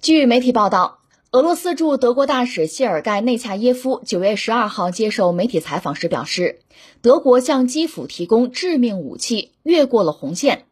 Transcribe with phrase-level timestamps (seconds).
[0.00, 1.00] 据媒体报道，
[1.32, 6.60] 俄罗斯驻德国大使谢尔盖·内恰耶夫九月十二号接受媒体采访时表示，
[7.02, 10.66] 德国向基辅提供致命武器越过了红线。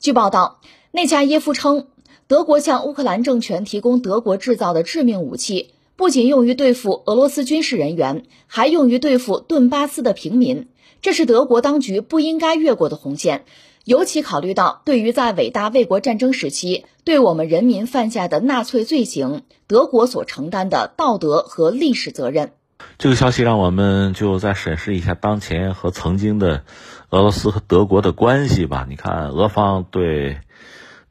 [0.00, 0.60] 据报道，
[0.90, 1.86] 内恰耶夫称，
[2.26, 10.66] 德国向乌克兰政权提供德国制造的致命武器，不仅用于对付俄罗斯军事人员，还用于对付顿巴斯的平民。
[11.00, 13.44] 这是德国当局不应该越过的红线。
[13.86, 22.50] 尤其考虑到，对于在伟大卫国战争时期对我们人民犯下的纳粹罪行，德国所承担的道德和历史责任。
[22.98, 26.64] 这个消息让我们就再审视一下当前和曾经的
[27.10, 28.86] 俄罗斯和德国的关系吧。
[28.88, 30.40] 你看，俄方对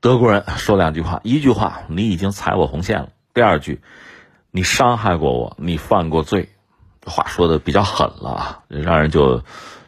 [0.02, 3.80] 德国人说两句话：一句话，你已经踩我红线了；第二句，
[4.52, 6.50] 你伤害过我，你犯过罪。
[7.06, 9.44] 话说的比较狠了，让人就。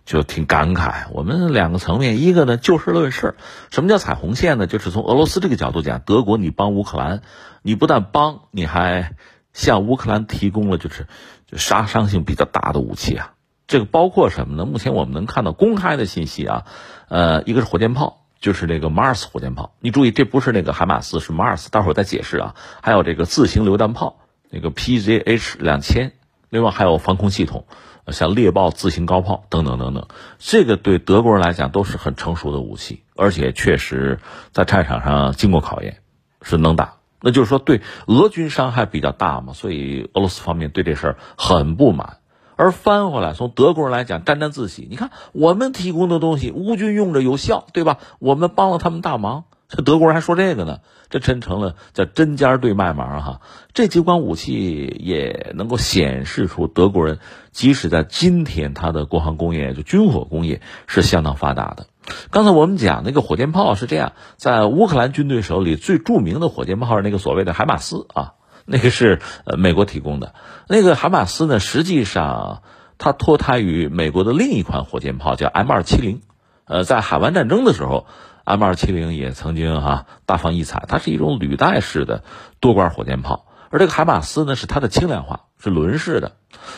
[0.07, 3.35] 就挺感慨，我们两个层面，一个呢就事论事，
[3.70, 4.65] 什么叫踩红线呢？
[4.65, 7.21] 就是从俄罗斯这个角度讲，德国你帮乌克兰，
[7.61, 9.15] 你不但帮，你还
[9.51, 11.07] 向乌克兰提供了就是
[11.45, 13.34] 就杀伤性比较大的武器啊。
[13.67, 14.65] 这个包括什么呢？
[14.65, 16.63] 目前我们能看到公开的信息啊，
[17.10, 22.55] 呃，一个是火箭炮，就是这个马尔斯火箭炮，你注意，这不是那个海马斯，是马尔斯，待会儿再解释啊。
[22.82, 26.13] 还有这个自行榴弹炮，那个 PZH 两千，
[26.49, 27.65] 另外还有防空系统。
[28.12, 30.08] 像猎豹、自行高炮等等等等，
[30.40, 34.20] 这个对德国人来讲都是很成熟的武器，而且确实
[34.52, 35.98] 在战场上经过考验，
[36.41, 36.96] 是能打。
[37.22, 42.18] 那就是说，对俄军伤害比较大嘛，所以俄罗斯方面对这事儿很不满。
[42.55, 44.88] 而翻回来，从德国人来讲，沾沾自喜。
[44.90, 47.98] 你看，我们提供的东西，乌军用着有效，对吧？
[48.20, 49.46] 我们帮了他们大忙。
[49.70, 50.79] 这德国人还说这个呢，
[51.10, 53.41] 这真成了叫针尖对麦芒哈。
[53.73, 57.20] 这几款武器也能够显示出德国人
[57.51, 61.88] 即使在今天，他的国防工业就军火工业是相当发达的。
[62.32, 68.35] 刚才我们讲那个火箭炮是这样，在乌克兰军队手里最著名的火箭炮是那个所谓的海马斯啊，
[68.66, 70.34] 那个是呃美国提供的。
[70.69, 72.63] 那个海马斯呢，实际上
[72.97, 76.22] 它脱胎于美国的另一款火箭炮，叫 M 二七零。
[76.63, 78.07] 呃，在海湾战争的时候。
[78.47, 82.24] M 二七零也曾经哈大放异彩，它是一种履带式的
[82.62, 86.38] 多管火箭炮，而这个海马斯呢是它的轻量化，是轮式的。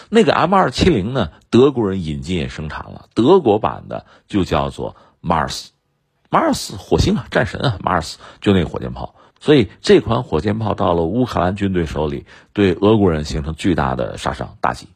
[0.10, 9.14] 那个 M 二七零呢，德国人引进也生产了，德国版的就叫做 Mars，Mars 火星啊，战神啊，Mars 就那个火箭炮。
[9.40, 14.88] 所以这款火箭炮到了乌克兰军队手里，对俄国人形成巨大的杀伤打击。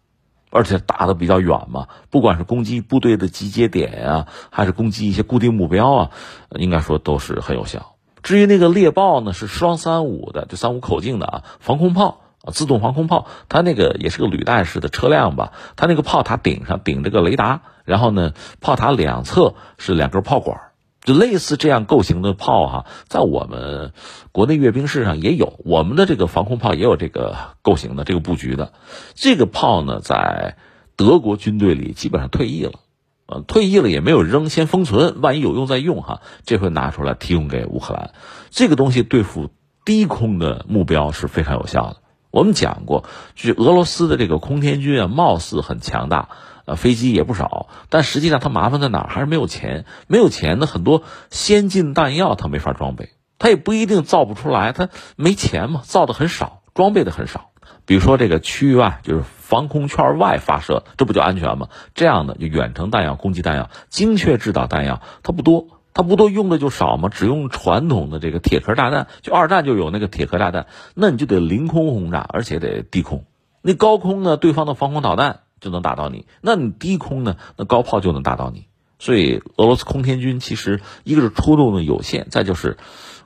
[0.54, 6.12] 而且打的比较远嘛，不管是攻击部队的集结点啊，还是攻击一些固定目标啊，
[6.52, 7.96] 应该说都是很有效。
[8.22, 20.62] 至于那个猎豹呢，是双三五的，就三五口径的啊，防空炮啊，自动防空炮，它那个也是个履带式的车辆吧，它那个炮塔顶上顶着个雷达，然后呢，炮塔两侧是两根炮管。
[21.04, 23.92] 就类似这样构型的炮哈，在我们
[24.32, 28.72] 国内阅兵式上也有，我们的这个防空炮也有这个构型的这个布局的。
[29.14, 30.56] 这个炮呢，在
[30.96, 32.80] 德国军队里基本上退役了，
[33.26, 36.22] 呃，退役了也没有扔，先封存，万一有用再用哈。
[36.46, 38.12] 这回拿出来提供给乌克兰，
[38.50, 39.50] 这个东西对付
[39.84, 41.98] 低空的目标是非常有效的。
[42.32, 43.04] 我们讲过，
[43.36, 46.30] 据俄罗斯的这个空天军啊，貌似很强大。
[46.66, 49.08] 呃，飞机也不少，但实际上它麻烦在哪儿？
[49.10, 49.86] 还是没有钱。
[50.08, 57.50] 没有钱呢，很多先进弹药它没法装备，它也不一定造不出来，它没钱嘛，造的很少，装备的很少。
[57.86, 61.68] 比如说这个区域外，就是防空圈外发射，这不就安全吗？
[61.96, 73.26] 这样的就远程弹药、攻击弹药、精确制导弹药，它不多，它不多，用的就少嘛，只用传统的这个铁壳炸弹，就二战就有那个铁壳炸弹，那你就得凌空轰炸，而且得低空。
[73.62, 75.42] 那高空呢，对方的防空导弹。
[75.64, 77.38] 就能打到你，那你低空呢？
[77.58, 78.68] 那高炮就能打到你。
[79.00, 82.78] 所以俄罗斯空天军其实一个是出动的有限，再就是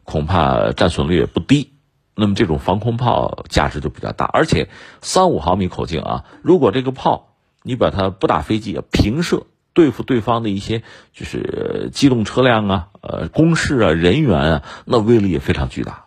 [0.04, 1.74] 恐怕战损率也不低。
[2.16, 4.70] 那么这种防空炮价值就比较大，而且
[5.02, 10.84] 三五毫米口径啊，如果这个炮你把它不打飞机，平射对付对方的一些
[11.14, 16.06] 就是机动车辆啊、呃工事啊、人员啊，那威力也非常巨大。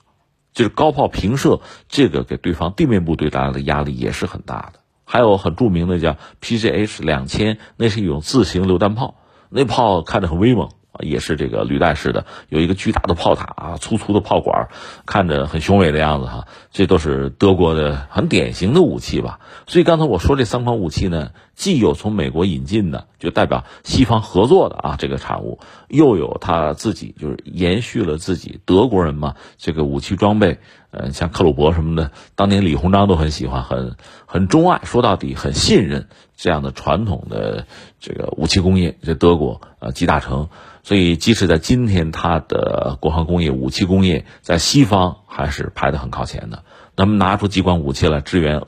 [0.53, 4.81] 就是高炮平射，这个给对方地面部队带来的压力也是很大的。
[5.11, 9.17] 还有很著名的叫 PZH 两千，那是一种自行榴弹炮，
[9.49, 14.69] 那炮看着很威猛啊，也是这个履带式的，有一个巨大的炮塔啊，粗粗的炮管，
[15.07, 16.47] 看着很雄伟的样子哈。
[16.71, 19.41] 这都是德国的很典型的武器吧。
[19.67, 21.31] 所以刚才我说这三款武器呢，
[21.61, 25.59] 既有从美国引进的，就代表西方合作的啊这个产物，
[25.89, 30.59] 又有他自己就是延续了自己德国人嘛这个武器装备，
[30.91, 37.67] 呃，像克虏伯什么的，当年李鸿章都很喜欢，很很钟爱，说到底很信任这样的传统的
[38.01, 40.49] 这个武器工业，这德国呃集大成。
[40.83, 46.65] 所以，即使在今天，它的国防工业、武器工业在西方还是排得很靠前的。
[46.97, 48.63] 那么，拿出机关武器来支援，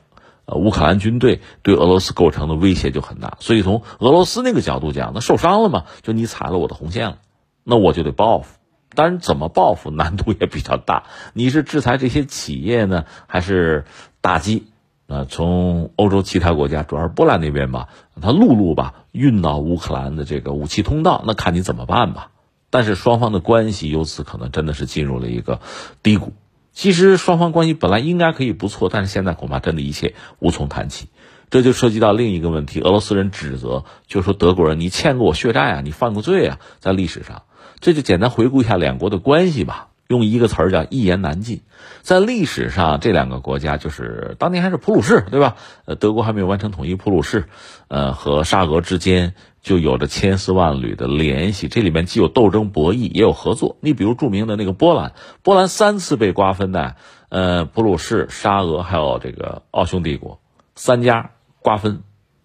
[0.55, 3.37] 乌克兰军队，对俄罗斯构成的威胁就很大。
[3.41, 7.19] 所以，从俄罗斯那个角度讲，那受伤了嘛，就你踩了我的红线了，
[7.65, 8.59] 那我就得报复。
[8.95, 11.05] 当然，怎么报复难度也比较大。
[11.33, 13.85] 你是制裁这些企业呢，还是
[14.21, 14.67] 打击？
[15.07, 17.89] 呃，从欧洲其他国家，主要是波兰那边吧，
[18.21, 22.31] 他陆路吧运到乌克兰的这个武器通道，那看你怎么办吧。
[22.71, 25.61] 但是双方的关系由此可能真的是进入了一个
[26.03, 26.33] 低谷。
[26.73, 31.09] 其实双方关系本来应该可以不错，但是现在恐怕真的一切无从谈起。
[31.51, 37.43] 这就涉及到另一个问题，俄罗斯人指责，就说德国人你欠过我血债啊，你犯过罪啊，在历史上，
[37.79, 39.92] 这就简单回顾一下两国的关系吧。
[40.12, 41.62] 用一个词儿叫一言难尽，
[42.03, 45.56] 在历史上，这两个国家就是当年还是普鲁士，对吧？
[45.87, 47.49] 呃，德国还没有完成统一，普鲁士，
[47.88, 49.32] 呃，和沙俄之间
[49.62, 51.67] 就有着千丝万缕的联系。
[51.67, 53.79] 这里面既有斗争博弈，也有合作。
[53.81, 56.97] 你比如著名的那个波兰，波兰三次被瓜分的，
[57.31, 60.41] 呃，普鲁士、沙俄还有这个奥匈帝国
[60.76, 61.31] 三家
[61.62, 62.03] 瓜分，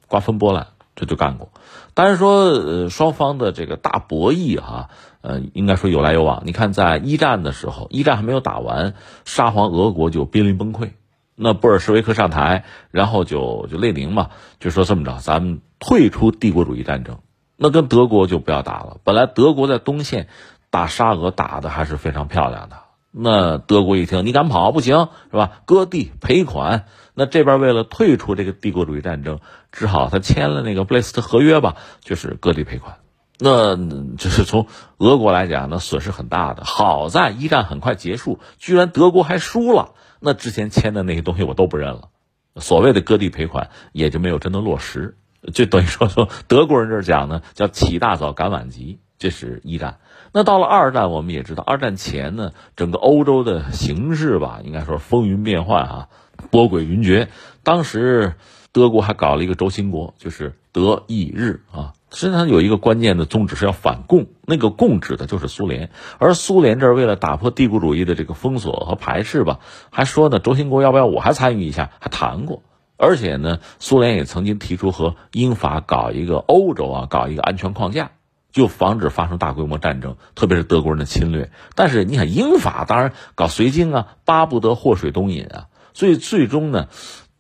[0.08, 1.50] 瓜分波兰，这就干过。
[1.94, 4.90] 当然说，呃，双方的这个大博弈哈。
[5.28, 6.44] 呃，应该说有来有往。
[6.46, 8.94] 你看，在一战的时候，一战还没有打完，
[9.26, 10.92] 沙皇俄国就濒临崩溃。
[11.36, 14.30] 那布尔什维克上台，然后就就列宁嘛，
[14.62, 17.18] 就说这么着，咱们退出帝国主义战争，
[17.58, 19.02] 那跟德国就不要打了。
[19.04, 20.30] 本来德国在东线
[20.70, 22.78] 打沙俄打的还是非常漂亮的，
[23.12, 25.60] 那德国一听你敢跑不行是吧？
[25.66, 26.86] 割地赔款。
[27.14, 29.42] 那这边为了退出这个帝国主义战争，
[29.74, 32.96] 只好他签了那个布雷斯特合约吧，就是割地赔款。
[33.40, 33.76] 那
[34.16, 34.68] 就是从
[34.98, 36.64] 俄国来讲，那损失很大的。
[36.64, 39.94] 好在一战很快结束，居然德国还输了。
[40.20, 42.10] 那之前签的那些东西我都不认了，
[42.56, 45.18] 所谓的割地赔款也就没有真的落实。
[45.54, 49.00] 就等于说说德国人这讲呢，叫起大早赶晚集。
[49.20, 49.98] 这是一战。
[50.32, 56.08] 那到了二战，我们也知道，二战前呢，整个欧洲的形势吧，应该说风云变幻啊，
[56.52, 57.28] 波诡云谲。
[57.64, 58.36] 当时
[58.72, 61.94] 德国还搞了一个轴心国，就是德意日啊。
[62.10, 65.90] 实际上有一个关键的宗旨是要反共，那个共指的就是苏联，
[66.20, 69.60] 而苏联这儿为了打破帝国主义的这个封锁和排斥吧，
[69.92, 72.64] 还说呢，轴心国要不要我还参与一下，还谈过，
[72.96, 78.12] 而且呢，苏联也曾经提出和英法搞一个欧洲啊，搞一个安全框架，
[78.54, 81.52] 就防止发生大规模战争，特别是德国人的侵略。
[81.76, 86.88] 但是你看英法当然搞绥靖啊，巴不得祸水东引啊，所以最终呢，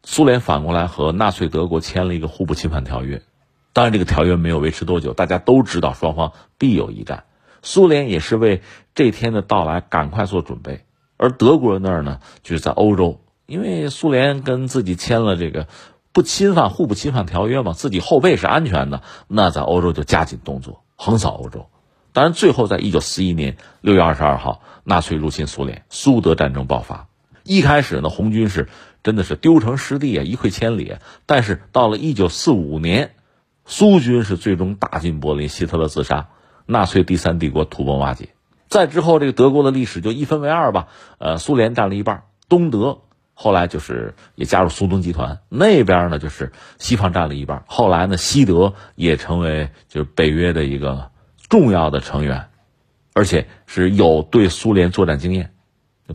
[0.03, 3.21] 苏联反过来和纳粹德国签了一个互不侵犯条约。
[3.77, 7.25] 当然，这个条约没有维持多久，大家都知道双方必有一战。
[7.61, 8.63] 苏联也是为
[8.95, 10.83] 这天的到来赶快做准备，
[11.15, 15.67] 而德国人那儿呢，就是在欧洲，因为苏联跟自己签了这个
[16.11, 21.67] 不侵犯、互不侵犯条约嘛，自己后背是安全的，那在欧洲就加紧动作，横扫欧洲。
[22.13, 27.09] 当然，最后在一九四一年六月二十二号，纳粹入侵苏联，苏德战争爆发。
[27.43, 28.69] 一开始呢，红军是
[29.03, 30.95] 真的是丢成失地啊，一溃千里。
[31.27, 33.11] 但是到了一九四五年。
[33.69, 36.29] 苏军是最终打进柏林，希特勒自杀，
[36.65, 38.29] 纳粹第三帝国土崩瓦解。
[38.69, 40.87] 再之后，这个德国的历史就一分为二吧。
[41.19, 42.99] 呃，苏联占了一半，东德
[43.33, 47.65] 后来就是也加入苏东集团，那边呢就是西方占了一半。
[47.67, 51.11] 后来呢，西德也成为就是北约的一个
[51.49, 52.47] 重要的成员，
[53.13, 55.53] 而且是有对苏联作战经验。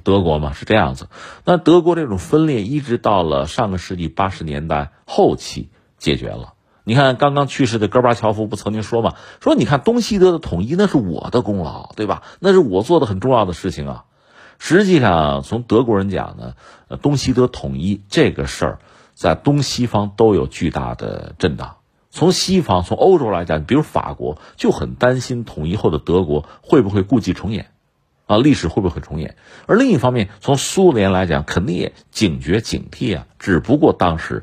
[0.03, 1.11] 德国嘛是这样子。
[1.45, 5.69] 那德国这种分裂一直到了上个世纪八十年代后期
[5.99, 6.52] 解决了。
[6.85, 9.15] 你看，刚刚去世的戈巴乔夫不曾经说吗？
[9.41, 12.25] 说你看东西德的统一那是我的功劳，对吧？
[12.41, 14.05] 那是我做的很重要的事情啊。
[14.59, 16.55] 实际上，从德国人讲呢，
[17.01, 18.79] 东西德统一这个事儿，
[19.15, 21.77] 在东西方都有巨大的震荡。
[22.11, 27.71] 从西方、从欧洲来讲，比如法国就很担心统一后的德国会不会故伎重演，
[28.27, 29.37] 啊，历史会不会重演？
[29.67, 33.29] 而另一方面，从苏联来讲，肯定也警觉警惕啊。
[33.39, 34.43] 只不过当时。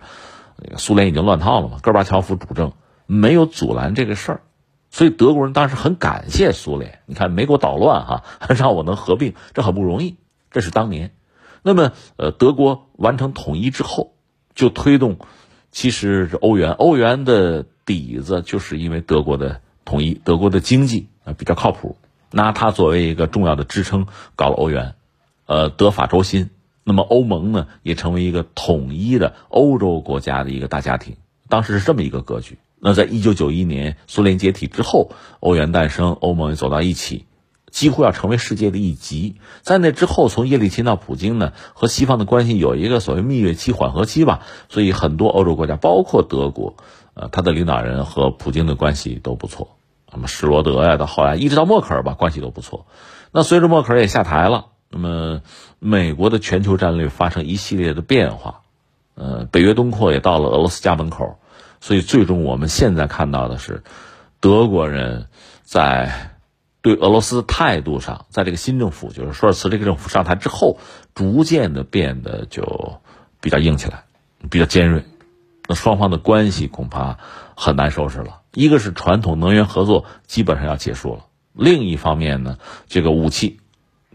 [0.78, 1.80] 苏联已经乱套了嘛？
[1.82, 2.74] 戈巴乔夫主政
[3.06, 4.42] 没有阻拦这个事儿，
[4.92, 7.00] 所以德国人当时很感谢苏联。
[7.06, 8.24] 你看没给我捣乱哈，
[8.58, 10.18] 让我能合并，这很不容易。
[10.52, 11.12] 这是当年。
[11.62, 14.14] 那么呃，德国完成统一之后，
[14.56, 15.18] 就推动，
[15.72, 16.72] 其实是欧元。
[16.72, 21.98] 欧元的底子就是因为德国的统一，德国的经济啊比较靠谱，
[22.32, 24.96] 拿它作为一个重要的支撑，搞了欧元。
[25.46, 26.50] 呃，德法轴心。
[26.90, 31.18] 那么欧盟呢，也成为一个统一的欧洲国家的一个大家庭，
[31.48, 32.58] 当时是这么一个格局。
[32.80, 37.26] 那在一九九一年苏联解体之后，欧元诞生，欧盟走到一起，
[37.70, 39.36] 几乎要成为世界的一极。
[39.62, 44.40] 在那之后，从叶利钦到普京呢，和西方的关系有一个所谓蜜月期、缓和期吧。
[44.68, 46.74] 所以很多欧洲国家，包括德国，
[47.14, 49.78] 呃，他的领导人和普京的关系都不错。
[50.12, 52.88] 那么施罗德呀，到后来一直到默克尔吧，关系都不错。
[53.32, 55.42] 那随着默克尔也下台了，那么
[55.78, 58.62] 美国的全球战略发生一系列的变化，
[59.14, 61.38] 呃，北约东扩也到了俄罗斯家门口。
[61.80, 63.84] 所以，最终我们现在看到的是，
[64.40, 65.28] 德国人
[65.64, 66.32] 在
[66.82, 70.80] 对俄罗斯态度上，在这个新政府，就是舒尔茨这个政府上台之后，
[71.14, 73.00] 逐渐的变得就
[73.40, 74.04] 比较硬起来，
[74.50, 75.06] 比较尖锐。
[75.68, 77.20] 那双方的关系恐怕
[77.56, 78.42] 很难收拾了。
[78.54, 83.60] 一个是传统能源合作基本上要结束了，另一方面呢，这个武器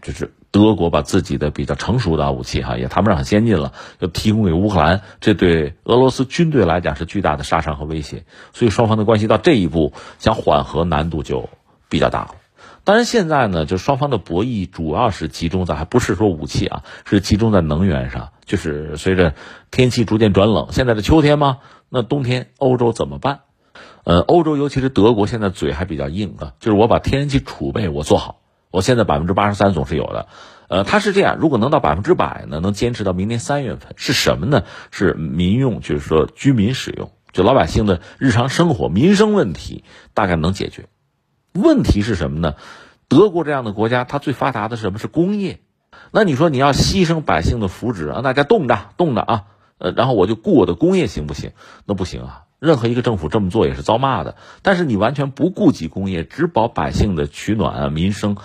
[0.01, 0.33] 就是。
[0.55, 8.23] 德国把自己的比较成熟的武器，哈，也谈不上很先进了，要提供给乌克兰，这对俄罗斯军队来讲是巨大的杀伤和威胁。
[8.53, 11.49] 所以双方的关系到这一步，想缓和难度就
[11.89, 12.35] 比较大了。
[12.85, 18.29] 当然，现在呢，就双方的博弈主要是集中在，还不是说武器啊，是集中在能源上。
[18.45, 19.33] 就是随着
[19.71, 21.57] 天气逐渐转冷，现在的秋天吗？
[21.89, 23.41] 那冬天欧洲怎么办？
[24.05, 28.37] 呃，欧洲尤其是德国现在嘴还比较硬啊，就是我把天然气储备我做好。
[28.75, 30.27] 我现在百分之八十三总是有的，
[30.67, 34.65] 呃，它是这样，如果能到百分之百呢，能坚持到明年三月份，是什么呢？
[34.91, 40.87] 是民用，就是说居民使用，就老百姓的日常生活民生问题大概能解决。
[41.53, 42.55] 问题是什么呢？
[43.07, 44.99] 德国这样的国家，它最发达的是什么？
[44.99, 45.61] 是工业。
[46.11, 49.43] 那你说你要牺牲百姓的福祉，让大家冻着冻着啊，
[49.77, 51.51] 呃，然后我就顾我的工业行不行？
[51.85, 52.41] 那不行啊。
[52.59, 54.35] 任何一个政府这么做也是遭骂的。
[54.63, 58.35] 但是你完全不顾及工业，只保百姓的取暖啊民生。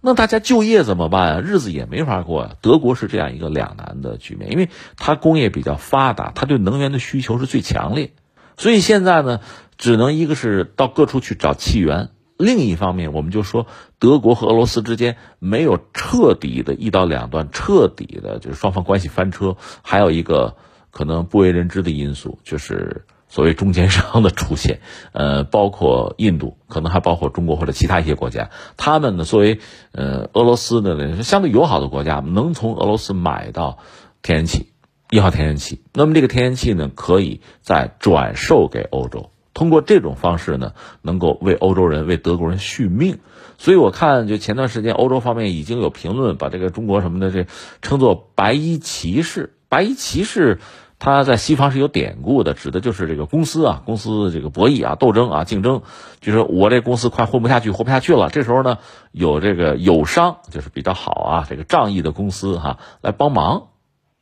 [0.00, 1.40] 那大家就业怎么办啊？
[1.40, 2.52] 日子也没法过呀。
[2.60, 8.12] 德国是这样一个两难的局面，因为它工业比较发达，它对能源的需求是最强烈，
[8.56, 9.40] 所以现在呢，
[9.76, 13.66] 只能一个是到各处去找气源，另一方面，我们就说
[13.98, 20.56] 德国和俄罗斯之间没有彻底的一刀两断，彻底的就是双方关系翻车，还有一个
[20.90, 23.04] 可能不为人知的因素就是。
[23.28, 24.80] 所谓中间商的出现，
[25.12, 29.60] 呃，包括印度，可能还包括中国或者其他一些国家，他们呢作为
[29.92, 33.78] 呃俄罗斯的呢相对友好的国家，能从俄罗斯买到
[34.22, 34.72] 天然气，
[35.10, 35.82] 一号天然气。
[35.92, 43.18] 那么这个天然气呢，可以再转售给欧洲，通过这种方式呢，能够为欧洲人、为德国人续命。
[43.58, 47.46] 所以我看，就前段时间欧洲方面已经有评论，把这个中国什么的这
[47.82, 50.60] 称作“白衣骑士”，白衣骑士。
[51.00, 55.82] 它在西方是有典故的，指的就是这个公司啊，公司这个博弈啊、斗争啊、竞争，
[56.20, 58.30] 就是我这公司快混不下去，活不下去了。
[58.30, 58.78] 这时候呢，
[59.12, 63.68] 有这个友商，就是比较好啊，这个仗义的公司哈，来帮忙，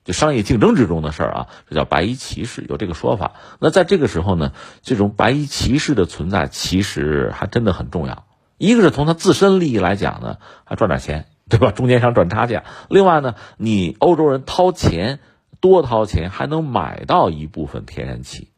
[0.04, 3.32] 就商业竞争之中的事儿啊，这叫白衣骑士，有这个说法。
[3.58, 4.52] 那在这个时候呢，
[4.82, 8.24] 这种白衣骑士的存在，其实还真的很重要。
[8.58, 11.70] 一个是从他自身利益来讲呢，还赚点钱，对吧？
[11.70, 12.64] 中间商赚差价。
[12.90, 15.20] 另外呢，你欧洲人掏钱。
[15.60, 18.50] 多掏钱还能买到一部分天然气，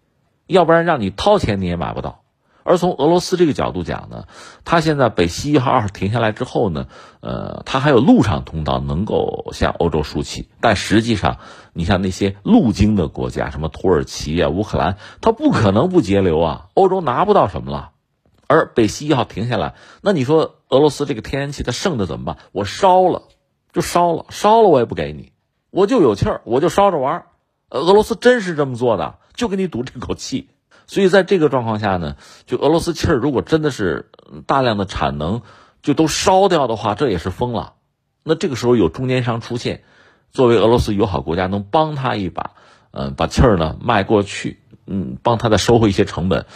[0.46, 2.22] 要不然让你掏钱你也买不到。
[2.64, 4.24] 而从俄罗斯这个角度讲呢，
[4.62, 6.88] 它现在北溪一号、二号停下来之后呢，
[7.20, 10.50] 呃，它还有陆上通道能够向欧洲输气。
[10.60, 11.38] 但实际上，
[11.72, 16.66] 你像那些路经的国家，什么土耳其啊、乌克兰，它不可能不节流啊。
[16.74, 17.92] 欧洲拿不到什么了。
[18.48, 22.36] 而北溪一号停下来，那你说俄罗斯这个天然气它剩的怎么办？
[22.52, 23.22] 我烧了，
[23.72, 25.32] 就烧了，烧了我也不给你。
[25.70, 27.26] 我就有气儿，我就烧着玩儿。
[27.70, 30.48] 俄罗斯真是这么做的，就给你赌这口气。
[30.86, 34.10] 所以在这个状况下呢，就俄罗斯气儿如果真的是
[34.46, 35.42] 大量的产能
[35.82, 37.74] 就都烧掉的话，这也是疯了。
[38.22, 39.82] 那这个时候有中间商出现，
[40.30, 42.52] 作为俄罗斯友好国家能帮他一把，
[42.90, 46.46] 嗯，把气儿呢卖过去，嗯，帮他再收回一些成本，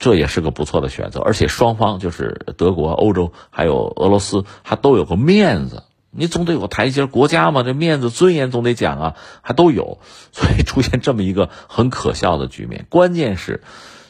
[0.00, 1.20] 这也是个不错的选择。
[1.20, 5.84] 而且双方就是德国、欧洲还有俄罗斯，还都有个面子。
[6.18, 9.98] 你总得有个台阶，国家嘛，这面子尊严总得讲啊，还都有，
[10.32, 12.86] 所以出现这么一个很可笑的局面。
[12.88, 13.62] 关键是，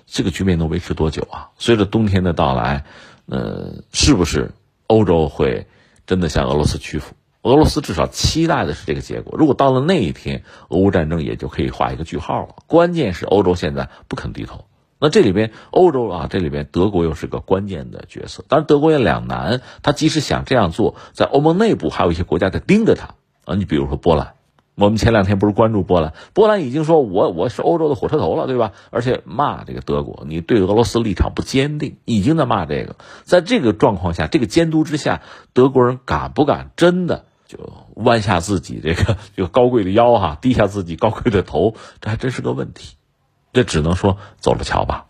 [0.06, 1.50] 这个局面能维持多久啊？
[1.58, 2.84] 随着冬天的到来，
[3.26, 4.52] 呃，是不是
[4.86, 5.66] 欧洲会
[6.06, 7.14] 真的向俄罗斯屈服？
[7.42, 9.36] 俄罗斯至少期待的是这个结果。
[9.38, 12.56] 如果到了那一天，俄乌战争也就可以画一个句号了。
[12.66, 14.64] 关键是欧洲现在不肯低头。
[14.98, 18.44] 那这里边欧洲啊，这里边德国又是个关键的角色。
[18.48, 23.54] 当然，德国也两难，他即使想这样做，在欧盟内部还有一些国家在盯着他啊。
[23.56, 24.34] 你比如说波兰，
[24.74, 26.14] 我们前两天不是关注波兰？
[26.32, 28.72] 波兰已经说我我是欧洲的火车头了，对吧？
[28.90, 32.96] 而且骂这个德国，你对俄罗斯立场不坚定，已经在骂这个。
[33.24, 35.20] 在这个状况下，这个监督之下，
[35.52, 37.58] 德国人敢不敢真的就
[37.94, 41.74] 弯下自己这个这个高贵的腰哈，低下自己高贵的头？
[42.00, 42.96] 这还真是个问题。
[43.56, 45.05] 这只能说走了瞧吧。